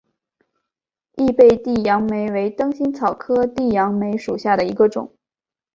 [1.15, 5.15] 异被地杨梅为灯心草科地杨梅属下的一个种。